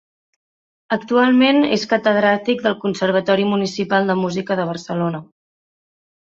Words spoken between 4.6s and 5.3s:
de Barcelona.